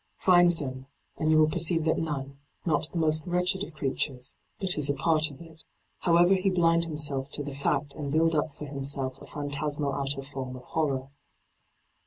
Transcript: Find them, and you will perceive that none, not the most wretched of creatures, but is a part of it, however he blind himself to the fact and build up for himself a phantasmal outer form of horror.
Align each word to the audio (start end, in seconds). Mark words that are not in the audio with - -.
Find 0.17 0.53
them, 0.53 0.87
and 1.17 1.29
you 1.29 1.37
will 1.37 1.47
perceive 1.47 1.83
that 1.85 1.99
none, 1.99 2.39
not 2.65 2.89
the 2.91 2.97
most 2.97 3.23
wretched 3.27 3.63
of 3.63 3.75
creatures, 3.75 4.33
but 4.59 4.75
is 4.75 4.89
a 4.89 4.95
part 4.95 5.29
of 5.29 5.39
it, 5.39 5.63
however 5.99 6.33
he 6.33 6.49
blind 6.49 6.85
himself 6.85 7.29
to 7.33 7.43
the 7.43 7.53
fact 7.53 7.93
and 7.93 8.11
build 8.11 8.33
up 8.33 8.51
for 8.51 8.65
himself 8.65 9.21
a 9.21 9.27
phantasmal 9.27 9.93
outer 9.93 10.23
form 10.23 10.55
of 10.55 10.63
horror. 10.65 11.09